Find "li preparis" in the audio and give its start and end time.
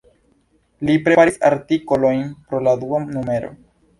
0.87-1.37